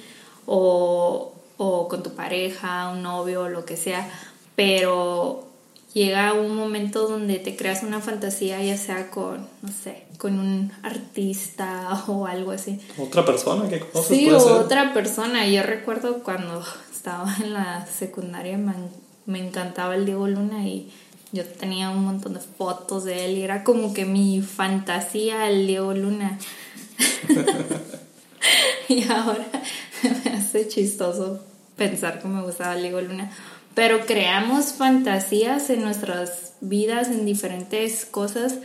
o, 0.47 1.34
o 1.57 1.89
con 1.89 2.03
tu 2.03 2.15
pareja, 2.15 2.91
un 2.91 3.03
novio, 3.03 3.49
lo 3.49 3.65
que 3.65 3.77
sea, 3.77 4.09
pero 4.57 5.49
llega 5.95 6.33
un 6.33 6.55
momento 6.55 7.09
donde 7.09 7.39
te 7.39 7.57
creas 7.57 7.83
una 7.83 8.01
fantasía, 8.01 8.63
ya 8.63 8.77
sea 8.77 9.11
con, 9.11 9.49
no 9.63 9.71
sé, 9.71 10.05
con 10.19 10.39
un 10.39 10.73
artista 10.83 12.05
o 12.09 12.27
algo 12.27 12.51
así. 12.51 12.81
¿Otra 12.99 13.25
persona 13.25 13.69
que 13.69 13.81
conoces? 13.81 14.17
Sí, 14.17 14.31
otra 14.31 14.93
persona. 14.93 15.47
Yo 15.47 15.63
recuerdo 15.63 16.23
cuando 16.23 16.63
estaba 16.93 17.35
en 17.43 17.55
la 17.55 17.87
secundaria 17.87 18.59
me, 18.59 18.75
me 19.27 19.47
encantaba 19.47 19.95
el 19.95 20.05
Diego 20.05 20.27
Luna 20.27 20.67
y 20.67 20.93
yo 21.33 21.45
tenía 21.45 21.91
un 21.91 22.05
montón 22.05 22.35
de 22.35 22.41
fotos 22.41 23.05
de 23.05 23.25
él 23.25 23.39
y 23.39 23.43
era 23.43 23.65
como 23.65 23.93
que 23.93 24.05
mi 24.05 24.41
fantasía 24.41 25.49
el 25.49 25.67
Diego 25.67 25.95
Luna. 25.95 26.39
y 28.89 29.03
ahora 29.11 29.47
me 30.25 30.33
hace 30.33 30.69
chistoso 30.69 31.41
pensar 31.77 32.21
que 32.21 32.29
me 32.29 32.43
gustaba 32.43 32.77
Diego 32.77 33.01
Luna. 33.01 33.31
Pero 33.75 34.07
creamos 34.07 34.75
fantasías 34.75 35.69
en 35.71 35.83
nuestras 35.83 36.53
vidas, 36.61 37.09
en 37.09 37.27
diferentes 37.27 38.05
cosas 38.05 38.59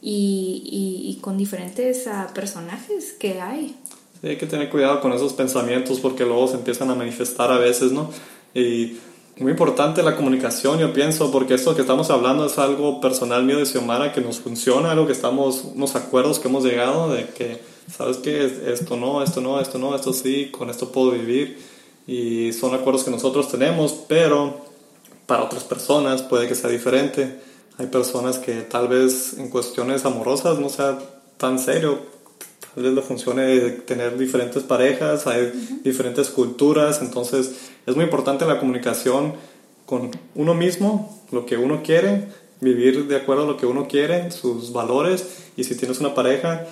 y, 0.00 1.18
con 1.20 1.36
diferentes 1.36 2.06
ah, 2.06 2.30
personajes 2.34 3.12
que 3.12 3.40
hay. 3.40 3.76
Sí, 4.20 4.28
hay 4.28 4.36
que 4.36 4.46
tener 4.46 4.70
cuidado 4.70 5.00
con 5.00 5.12
esos 5.12 5.32
pensamientos 5.32 5.98
porque 5.98 6.24
luego 6.24 6.46
se 6.46 6.54
empiezan 6.54 6.90
a 6.90 6.94
manifestar 6.94 7.50
a 7.50 7.58
veces, 7.58 7.90
¿no? 7.90 8.10
Y 8.54 8.98
muy 9.38 9.52
importante 9.52 10.02
la 10.02 10.16
comunicación, 10.16 10.78
yo 10.78 10.92
pienso, 10.92 11.30
porque 11.30 11.54
esto 11.54 11.74
que 11.74 11.80
estamos 11.80 12.10
hablando 12.10 12.46
es 12.46 12.58
algo 12.58 13.00
personal 13.00 13.44
mío 13.44 13.58
de 13.58 13.66
Xiomara 13.66 14.12
que 14.12 14.20
nos 14.20 14.40
funciona, 14.40 14.92
algo 14.92 15.06
que 15.06 15.12
estamos, 15.12 15.64
unos 15.74 15.96
acuerdos 15.96 16.38
que 16.38 16.48
hemos 16.48 16.64
llegado 16.64 17.10
de 17.10 17.26
que, 17.28 17.60
¿sabes 17.90 18.18
qué? 18.18 18.44
Esto 18.44 18.96
no, 18.96 19.22
esto 19.22 19.40
no, 19.40 19.58
esto 19.60 19.78
no, 19.78 19.96
esto 19.96 20.12
sí, 20.12 20.50
con 20.50 20.68
esto 20.70 20.92
puedo 20.92 21.12
vivir 21.12 21.58
y 22.06 22.52
son 22.52 22.74
acuerdos 22.74 23.04
que 23.04 23.10
nosotros 23.10 23.50
tenemos, 23.50 23.92
pero 24.06 24.56
para 25.26 25.44
otras 25.44 25.64
personas 25.64 26.22
puede 26.22 26.46
que 26.46 26.54
sea 26.54 26.70
diferente. 26.70 27.40
Hay 27.78 27.86
personas 27.86 28.38
que 28.38 28.62
tal 28.62 28.88
vez 28.88 29.38
en 29.38 29.48
cuestiones 29.48 30.04
amorosas 30.04 30.58
no 30.58 30.68
sea 30.68 30.98
tan 31.38 31.58
serio, 31.58 32.00
tal 32.74 32.84
vez 32.84 32.92
le 32.92 33.02
funcione 33.02 33.60
tener 33.70 34.16
diferentes 34.16 34.62
parejas, 34.62 35.26
hay 35.26 35.52
diferentes 35.82 36.30
culturas, 36.30 37.00
entonces 37.02 37.70
es 37.86 37.96
muy 37.96 38.04
importante 38.04 38.46
la 38.46 38.58
comunicación 38.58 39.34
con 39.86 40.10
uno 40.34 40.54
mismo, 40.54 41.22
lo 41.30 41.44
que 41.44 41.56
uno 41.56 41.82
quiere, 41.82 42.28
vivir 42.60 43.08
de 43.08 43.16
acuerdo 43.16 43.44
a 43.44 43.46
lo 43.46 43.56
que 43.56 43.66
uno 43.66 43.88
quiere, 43.88 44.30
sus 44.30 44.72
valores, 44.72 45.42
y 45.56 45.64
si 45.64 45.74
tienes 45.76 46.00
una 46.00 46.14
pareja, 46.14 46.66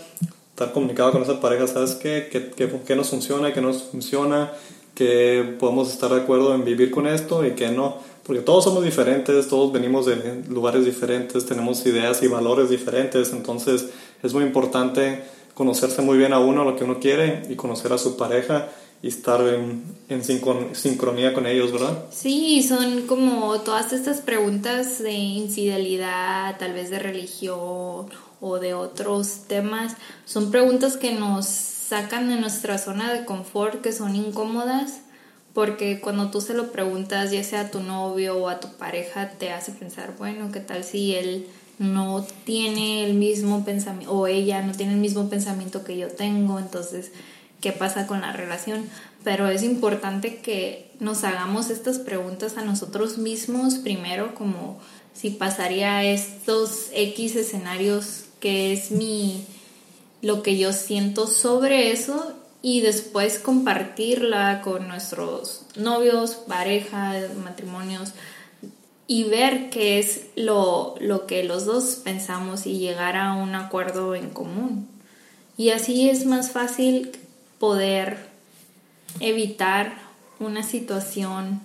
estar 0.50 0.72
comunicado 0.72 1.12
con 1.12 1.22
esa 1.22 1.40
pareja, 1.40 1.66
¿sabes 1.66 1.94
qué? 1.96 2.28
¿Qué, 2.30 2.50
qué, 2.56 2.70
qué 2.86 2.96
nos 2.96 3.10
funciona? 3.10 3.52
¿Qué 3.52 3.60
nos 3.60 3.82
funciona? 3.84 4.52
que 5.00 5.56
podemos 5.58 5.90
estar 5.90 6.10
de 6.10 6.20
acuerdo 6.20 6.54
en 6.54 6.62
vivir 6.62 6.90
con 6.90 7.06
esto 7.06 7.46
y 7.46 7.52
que 7.52 7.70
no, 7.70 7.96
porque 8.26 8.42
todos 8.42 8.64
somos 8.64 8.84
diferentes, 8.84 9.48
todos 9.48 9.72
venimos 9.72 10.04
de 10.04 10.42
lugares 10.46 10.84
diferentes, 10.84 11.46
tenemos 11.46 11.86
ideas 11.86 12.22
y 12.22 12.28
valores 12.28 12.68
diferentes, 12.68 13.32
entonces 13.32 13.88
es 14.22 14.34
muy 14.34 14.44
importante 14.44 15.22
conocerse 15.60 16.00
muy 16.00 16.16
bien 16.16 16.32
a 16.32 16.38
uno, 16.38 16.64
lo 16.64 16.74
que 16.74 16.84
uno 16.84 16.98
quiere 17.00 17.42
y 17.50 17.54
conocer 17.54 17.92
a 17.92 17.98
su 17.98 18.16
pareja 18.16 18.70
y 19.02 19.08
estar 19.08 19.42
en, 19.46 19.84
en 20.08 20.24
sincronía 20.24 21.34
con 21.34 21.46
ellos, 21.46 21.70
¿verdad? 21.70 22.06
Sí, 22.10 22.62
son 22.62 23.02
como 23.06 23.60
todas 23.60 23.92
estas 23.92 24.22
preguntas 24.22 25.02
de 25.02 25.12
infidelidad, 25.12 26.56
tal 26.58 26.72
vez 26.72 26.88
de 26.88 26.98
religión 26.98 28.06
o 28.40 28.58
de 28.58 28.72
otros 28.72 29.42
temas, 29.48 29.98
son 30.24 30.50
preguntas 30.50 30.96
que 30.96 31.12
nos 31.12 31.44
sacan 31.44 32.30
de 32.30 32.36
nuestra 32.36 32.78
zona 32.78 33.12
de 33.12 33.26
confort, 33.26 33.82
que 33.82 33.92
son 33.92 34.16
incómodas, 34.16 35.02
porque 35.52 36.00
cuando 36.00 36.30
tú 36.30 36.40
se 36.40 36.54
lo 36.54 36.72
preguntas, 36.72 37.32
ya 37.32 37.44
sea 37.44 37.60
a 37.60 37.70
tu 37.70 37.80
novio 37.80 38.38
o 38.38 38.48
a 38.48 38.60
tu 38.60 38.68
pareja, 38.78 39.28
te 39.28 39.52
hace 39.52 39.72
pensar, 39.72 40.14
bueno, 40.16 40.50
¿qué 40.52 40.60
tal 40.60 40.84
si 40.84 41.14
él 41.16 41.48
no 41.80 42.26
tiene 42.44 43.06
el 43.06 43.14
mismo 43.14 43.64
pensamiento, 43.64 44.12
o 44.12 44.26
ella 44.26 44.60
no 44.60 44.72
tiene 44.74 44.92
el 44.92 44.98
mismo 45.00 45.30
pensamiento 45.30 45.82
que 45.82 45.96
yo 45.96 46.08
tengo, 46.08 46.58
entonces, 46.58 47.10
¿qué 47.62 47.72
pasa 47.72 48.06
con 48.06 48.20
la 48.20 48.34
relación? 48.34 48.84
Pero 49.24 49.48
es 49.48 49.62
importante 49.62 50.36
que 50.36 50.92
nos 51.00 51.24
hagamos 51.24 51.70
estas 51.70 51.98
preguntas 51.98 52.58
a 52.58 52.64
nosotros 52.64 53.16
mismos 53.16 53.76
primero, 53.76 54.34
como 54.34 54.78
si 55.14 55.30
pasaría 55.30 56.04
estos 56.04 56.90
X 56.92 57.34
escenarios 57.34 58.24
que 58.40 58.74
es 58.74 58.90
mi 58.90 59.46
lo 60.20 60.42
que 60.42 60.58
yo 60.58 60.74
siento 60.74 61.26
sobre 61.26 61.92
eso 61.92 62.34
y 62.60 62.82
después 62.82 63.38
compartirla 63.38 64.60
con 64.60 64.86
nuestros 64.86 65.62
novios, 65.76 66.34
parejas, 66.34 67.34
matrimonios 67.36 68.12
y 69.10 69.24
ver 69.24 69.70
qué 69.70 69.98
es 69.98 70.26
lo, 70.36 70.94
lo 71.00 71.26
que 71.26 71.42
los 71.42 71.64
dos 71.64 71.96
pensamos 72.04 72.64
y 72.64 72.78
llegar 72.78 73.16
a 73.16 73.32
un 73.32 73.56
acuerdo 73.56 74.14
en 74.14 74.30
común. 74.30 74.88
Y 75.56 75.70
así 75.70 76.08
es 76.08 76.26
más 76.26 76.52
fácil 76.52 77.10
poder 77.58 78.18
evitar 79.18 79.94
una 80.38 80.62
situación 80.62 81.60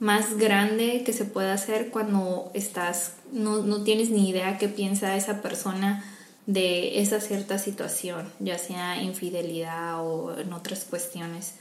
más 0.00 0.36
grande 0.36 1.04
que 1.06 1.12
se 1.12 1.26
pueda 1.26 1.52
hacer 1.52 1.90
cuando 1.90 2.50
estás, 2.54 3.12
no, 3.30 3.58
no 3.58 3.84
tienes 3.84 4.10
ni 4.10 4.28
idea 4.28 4.58
qué 4.58 4.66
piensa 4.66 5.14
esa 5.14 5.42
persona 5.42 6.04
de 6.46 7.00
esa 7.00 7.20
cierta 7.20 7.56
situación, 7.58 8.32
ya 8.40 8.58
sea 8.58 9.00
infidelidad 9.00 10.04
o 10.04 10.36
en 10.36 10.52
otras 10.52 10.86
cuestiones. 10.86 11.54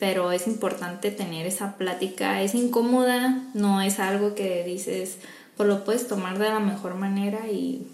Pero 0.00 0.32
es 0.32 0.48
importante 0.48 1.12
tener 1.12 1.46
esa 1.46 1.76
plática, 1.76 2.42
es 2.42 2.56
incómoda, 2.56 3.44
no 3.54 3.80
es 3.80 4.00
algo 4.00 4.34
que 4.34 4.64
dices, 4.64 5.18
pues 5.56 5.68
lo 5.68 5.84
puedes 5.84 6.08
tomar 6.08 6.38
de 6.38 6.48
la 6.48 6.58
mejor 6.58 6.96
manera 6.96 7.48
y 7.48 7.86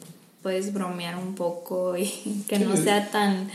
puedes 0.42 0.72
bromear 0.72 1.16
un 1.16 1.34
poco 1.34 1.96
y 1.98 2.06
que 2.48 2.58
no 2.58 2.76
sea 2.76 3.10
tan 3.10 3.50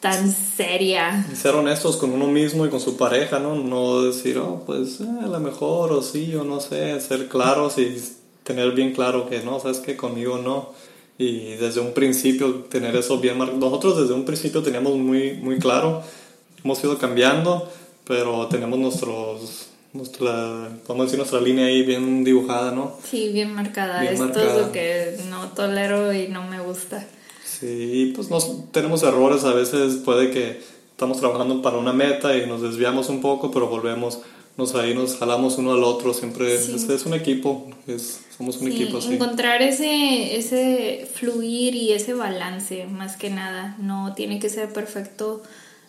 tan 0.00 0.32
seria. 0.32 1.24
Y 1.32 1.36
ser 1.36 1.54
honestos 1.54 1.96
con 1.96 2.10
uno 2.12 2.26
mismo 2.26 2.66
y 2.66 2.70
con 2.70 2.80
su 2.80 2.96
pareja, 2.96 3.38
¿no? 3.38 3.54
No 3.54 4.02
decir, 4.02 4.36
oh, 4.38 4.64
pues 4.66 5.00
eh, 5.00 5.06
a 5.22 5.28
lo 5.28 5.38
mejor 5.38 5.92
o 5.92 6.02
sí 6.02 6.34
o 6.34 6.42
no 6.42 6.60
sé, 6.60 7.00
ser 7.00 7.28
claros 7.28 7.78
y 7.78 8.02
tener 8.42 8.72
bien 8.72 8.94
claro 8.94 9.28
que 9.28 9.42
no, 9.42 9.60
sabes 9.60 9.78
que 9.78 9.96
conmigo 9.96 10.38
no 10.38 10.70
y 11.18 11.54
desde 11.54 11.80
un 11.80 11.92
principio 11.92 12.64
tener 12.64 12.96
eso 12.96 13.18
bien 13.18 13.38
marcado. 13.38 13.60
Nosotros 13.60 14.00
desde 14.00 14.14
un 14.14 14.24
principio 14.24 14.62
teníamos 14.62 14.96
muy, 14.96 15.34
muy 15.34 15.58
claro, 15.58 16.02
hemos 16.64 16.82
ido 16.84 16.98
cambiando, 16.98 17.70
pero 18.06 18.46
tenemos 18.48 18.78
nuestros, 18.78 19.68
nuestra, 19.92 20.68
vamos 20.88 21.06
decir, 21.06 21.18
nuestra 21.18 21.40
línea 21.40 21.66
ahí 21.66 21.82
bien 21.82 22.24
dibujada, 22.24 22.72
¿no? 22.72 22.96
Sí, 23.08 23.30
bien 23.32 23.54
marcada. 23.54 24.04
Esto 24.04 24.40
es 24.40 24.56
lo 24.56 24.72
que 24.72 25.16
no 25.28 25.48
tolero 25.48 26.12
y 26.12 26.28
no 26.28 26.44
me 26.44 26.60
gusta. 26.60 27.06
Sí, 27.44 28.12
pues 28.14 28.30
nos, 28.30 28.72
tenemos 28.72 29.02
errores, 29.02 29.44
a 29.44 29.52
veces 29.52 29.96
puede 29.96 30.30
que 30.30 30.60
estamos 30.90 31.18
trabajando 31.18 31.62
para 31.62 31.78
una 31.78 31.92
meta 31.92 32.36
y 32.36 32.46
nos 32.46 32.62
desviamos 32.62 33.08
un 33.08 33.20
poco, 33.20 33.50
pero 33.50 33.68
volvemos, 33.68 34.20
nos 34.56 34.74
ahí 34.74 34.94
nos 34.94 35.16
jalamos 35.16 35.58
uno 35.58 35.72
al 35.72 35.82
otro, 35.82 36.12
siempre 36.14 36.54
es, 36.54 36.68
es, 36.68 37.06
un 37.06 37.14
equipo, 37.14 37.70
es, 37.86 38.20
somos 38.36 38.58
un 38.58 38.68
equipo 38.68 38.98
así. 38.98 39.14
Encontrar 39.14 39.62
ese, 39.62 40.36
ese 40.36 41.08
fluir 41.12 41.74
y 41.74 41.92
ese 41.92 42.14
balance, 42.14 42.86
más 42.86 43.16
que 43.16 43.30
nada, 43.30 43.76
no 43.80 44.12
tiene 44.14 44.38
que 44.38 44.48
ser 44.48 44.72
perfecto. 44.72 45.42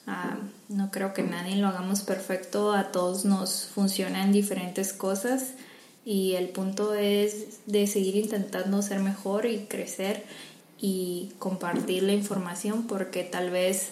Ah, 0.06 0.38
no 0.68 0.92
creo 0.92 1.14
que 1.14 1.24
nadie 1.24 1.56
lo 1.56 1.68
hagamos 1.68 2.02
perfecto, 2.02 2.74
a 2.74 2.92
todos 2.92 3.24
nos 3.24 3.68
funcionan 3.68 4.34
diferentes 4.34 4.92
cosas 4.92 5.54
y 6.06 6.34
el 6.34 6.50
punto 6.50 6.94
es 6.94 7.60
de 7.68 7.88
seguir 7.88 8.18
intentando 8.18 8.82
ser 8.82 9.00
mejor 9.00 9.46
y 9.46 9.60
crecer 9.66 10.26
y 10.78 11.32
compartir 11.40 12.04
la 12.04 12.12
información 12.12 12.84
porque 12.88 13.24
tal 13.24 13.50
vez 13.50 13.92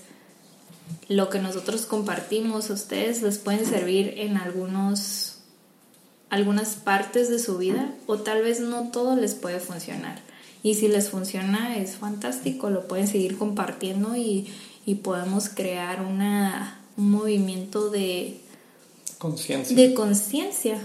lo 1.07 1.29
que 1.29 1.39
nosotros 1.39 1.85
compartimos 1.85 2.69
a 2.69 2.73
ustedes 2.73 3.21
les 3.21 3.37
pueden 3.37 3.65
servir 3.65 4.15
en 4.17 4.35
algunos 4.35 5.37
algunas 6.29 6.75
partes 6.75 7.29
de 7.29 7.39
su 7.39 7.57
vida 7.57 7.93
o 8.07 8.17
tal 8.17 8.41
vez 8.41 8.59
no 8.61 8.89
todo 8.89 9.15
les 9.15 9.35
puede 9.35 9.59
funcionar. 9.59 10.19
Y 10.63 10.75
si 10.75 10.87
les 10.87 11.09
funciona 11.09 11.77
es 11.77 11.95
fantástico, 11.95 12.69
lo 12.69 12.87
pueden 12.87 13.07
seguir 13.07 13.37
compartiendo 13.37 14.15
y, 14.15 14.47
y 14.85 14.95
podemos 14.95 15.49
crear 15.49 16.01
una, 16.01 16.81
un 16.97 17.11
movimiento 17.11 17.89
de 17.89 18.39
conciencia. 19.17 19.75
De 19.75 19.93
conciencia 19.93 20.79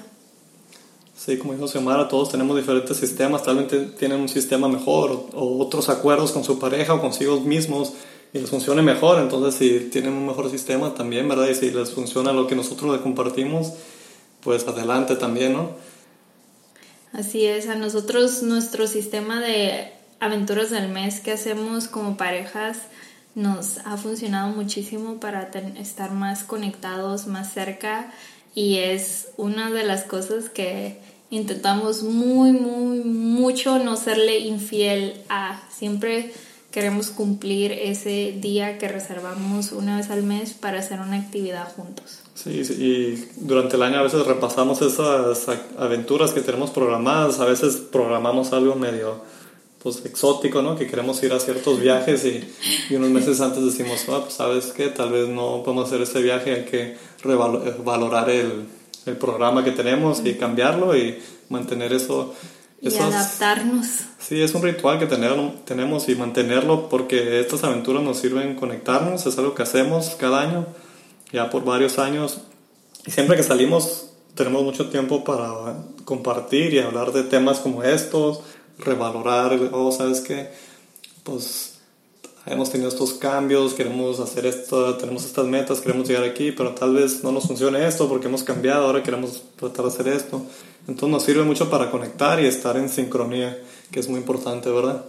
Sí, 1.16 1.38
como 1.38 1.54
dijo 1.54 1.66
Xiomara, 1.66 2.08
todos 2.08 2.30
tenemos 2.30 2.56
diferentes 2.56 2.98
sistemas, 2.98 3.42
tal 3.42 3.56
vez 3.56 3.96
tienen 3.96 4.20
un 4.20 4.28
sistema 4.28 4.68
mejor 4.68 5.28
o, 5.32 5.58
otros 5.64 5.88
acuerdos 5.88 6.30
con 6.30 6.44
su 6.44 6.58
pareja 6.58 6.92
o 6.92 7.00
consigo 7.00 7.40
mismos 7.40 7.94
y 8.34 8.38
les 8.38 8.50
funcione 8.50 8.82
mejor, 8.82 9.18
entonces 9.18 9.54
si 9.54 9.88
tienen 9.88 10.12
un 10.12 10.26
mejor 10.26 10.50
sistema 10.50 10.92
también, 10.92 11.26
¿verdad? 11.26 11.48
Y 11.48 11.54
si 11.54 11.70
les 11.70 11.90
funciona 11.90 12.34
lo 12.34 12.46
que 12.46 12.54
nosotros 12.54 12.92
les 12.92 13.00
compartimos, 13.00 13.72
pues 14.42 14.68
adelante 14.68 15.16
también, 15.16 15.54
¿no? 15.54 15.70
Así 17.14 17.46
es, 17.46 17.66
a 17.68 17.76
nosotros 17.76 18.42
nuestro 18.42 18.86
sistema 18.86 19.40
de 19.40 19.90
aventuras 20.20 20.68
del 20.68 20.90
mes 20.90 21.20
que 21.20 21.32
hacemos 21.32 21.88
como 21.88 22.18
parejas 22.18 22.76
nos 23.36 23.78
ha 23.84 23.98
funcionado 23.98 24.48
muchísimo 24.48 25.20
para 25.20 25.50
estar 25.78 26.10
más 26.10 26.42
conectados, 26.42 27.26
más 27.26 27.52
cerca 27.52 28.10
y 28.54 28.78
es 28.78 29.28
una 29.36 29.70
de 29.70 29.84
las 29.84 30.04
cosas 30.04 30.48
que 30.48 30.98
intentamos 31.28 32.02
muy, 32.02 32.52
muy, 32.52 33.00
mucho 33.00 33.78
no 33.78 33.96
serle 33.96 34.38
infiel 34.38 35.22
a. 35.28 35.60
Siempre 35.70 36.32
queremos 36.70 37.10
cumplir 37.10 37.72
ese 37.72 38.34
día 38.40 38.78
que 38.78 38.88
reservamos 38.88 39.72
una 39.72 39.98
vez 39.98 40.08
al 40.08 40.22
mes 40.22 40.54
para 40.54 40.78
hacer 40.78 41.00
una 41.00 41.16
actividad 41.16 41.70
juntos. 41.76 42.20
Sí, 42.34 42.50
y 42.50 43.28
durante 43.36 43.76
el 43.76 43.82
año 43.82 43.98
a 43.98 44.02
veces 44.02 44.26
repasamos 44.26 44.80
esas 44.80 45.46
aventuras 45.78 46.32
que 46.32 46.40
tenemos 46.40 46.70
programadas, 46.70 47.38
a 47.40 47.44
veces 47.44 47.76
programamos 47.76 48.54
algo 48.54 48.76
medio 48.76 49.20
pues 49.82 50.04
exótico, 50.04 50.62
¿no? 50.62 50.76
Que 50.76 50.86
queremos 50.86 51.22
ir 51.22 51.32
a 51.32 51.40
ciertos 51.40 51.80
viajes 51.80 52.24
y, 52.24 52.42
y 52.90 52.96
unos 52.96 53.10
meses 53.10 53.40
antes 53.40 53.64
decimos, 53.64 54.04
ah, 54.08 54.20
pues 54.22 54.34
sabes 54.34 54.66
qué, 54.66 54.88
tal 54.88 55.10
vez 55.10 55.28
no 55.28 55.62
podemos 55.62 55.86
hacer 55.86 56.02
ese 56.02 56.22
viaje, 56.22 56.54
hay 56.54 56.64
que 56.64 56.96
revalorar 57.22 58.30
el, 58.30 58.66
el 59.06 59.16
programa 59.16 59.64
que 59.64 59.70
tenemos 59.70 60.22
y 60.24 60.34
cambiarlo 60.34 60.96
y 60.96 61.18
mantener 61.48 61.92
eso. 61.92 62.34
Y 62.80 62.94
adaptarnos. 62.94 63.86
Sí, 64.18 64.42
es 64.42 64.54
un 64.54 64.62
ritual 64.62 64.98
que 64.98 65.06
tener, 65.06 65.32
tenemos 65.64 66.08
y 66.08 66.14
mantenerlo 66.14 66.88
porque 66.88 67.40
estas 67.40 67.64
aventuras 67.64 68.02
nos 68.02 68.18
sirven 68.18 68.54
conectarnos, 68.56 69.24
es 69.26 69.38
algo 69.38 69.54
que 69.54 69.62
hacemos 69.62 70.16
cada 70.18 70.42
año, 70.42 70.66
ya 71.32 71.48
por 71.48 71.64
varios 71.64 71.98
años. 71.98 72.38
Y 73.06 73.12
siempre 73.12 73.36
que 73.36 73.42
salimos 73.42 74.10
tenemos 74.34 74.62
mucho 74.62 74.90
tiempo 74.90 75.24
para 75.24 75.78
compartir 76.04 76.74
y 76.74 76.78
hablar 76.78 77.12
de 77.12 77.24
temas 77.24 77.58
como 77.58 77.82
estos, 77.82 78.40
revalorar, 78.78 79.58
oh, 79.72 79.92
sabes 79.92 80.20
que, 80.20 80.50
pues 81.22 81.78
hemos 82.46 82.70
tenido 82.70 82.88
estos 82.88 83.14
cambios, 83.14 83.74
queremos 83.74 84.20
hacer 84.20 84.46
esto, 84.46 84.96
tenemos 84.96 85.24
estas 85.24 85.46
metas, 85.46 85.80
queremos 85.80 86.08
llegar 86.08 86.24
aquí, 86.24 86.52
pero 86.52 86.74
tal 86.74 86.94
vez 86.94 87.24
no 87.24 87.32
nos 87.32 87.46
funcione 87.46 87.86
esto 87.86 88.08
porque 88.08 88.28
hemos 88.28 88.44
cambiado, 88.44 88.86
ahora 88.86 89.02
queremos 89.02 89.42
tratar 89.56 89.86
de 89.86 89.90
hacer 89.90 90.08
esto. 90.08 90.42
Entonces 90.86 91.08
nos 91.08 91.24
sirve 91.24 91.42
mucho 91.42 91.68
para 91.68 91.90
conectar 91.90 92.40
y 92.40 92.46
estar 92.46 92.76
en 92.76 92.88
sincronía, 92.88 93.60
que 93.90 93.98
es 93.98 94.08
muy 94.08 94.20
importante, 94.20 94.70
¿verdad? 94.70 95.04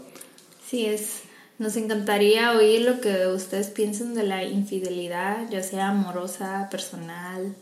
Sí, 0.67 0.86
es. 0.86 1.21
Nos 1.60 1.75
encantaría 1.75 2.51
oír 2.51 2.82
lo 2.82 3.01
que 3.01 3.27
ustedes 3.27 3.67
piensan 3.67 4.13
de 4.13 4.23
la 4.23 4.43
infidelidad, 4.43 5.49
ya 5.49 5.63
sea 5.63 5.89
amorosa, 5.89 6.67
personal, 6.69 7.56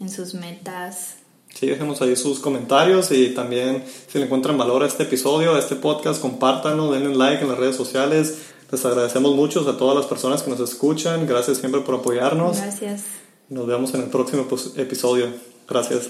en 0.00 0.10
sus 0.10 0.34
metas. 0.34 1.16
Sí, 1.54 1.66
dejemos 1.66 2.02
ahí 2.02 2.16
sus 2.16 2.40
comentarios 2.40 3.10
y 3.12 3.34
también 3.34 3.84
si 4.08 4.18
le 4.18 4.24
encuentran 4.24 4.58
valor 4.58 4.82
a 4.82 4.86
este 4.86 5.04
episodio, 5.04 5.54
a 5.54 5.58
este 5.58 5.76
podcast, 5.76 6.20
compártanlo, 6.20 6.92
denle 6.92 7.08
un 7.08 7.18
like 7.18 7.42
en 7.42 7.48
las 7.48 7.58
redes 7.58 7.76
sociales. 7.76 8.38
Les 8.70 8.84
agradecemos 8.86 9.36
mucho 9.36 9.68
a 9.68 9.76
todas 9.76 9.94
las 9.94 10.06
personas 10.06 10.42
que 10.42 10.50
nos 10.50 10.60
escuchan. 10.60 11.26
Gracias 11.26 11.58
siempre 11.58 11.82
por 11.82 11.96
apoyarnos. 11.96 12.56
Gracias. 12.56 13.04
Nos 13.48 13.66
vemos 13.66 13.92
en 13.94 14.02
el 14.02 14.08
próximo 14.08 14.46
episodio. 14.76 15.26
Gracias. 15.68 16.08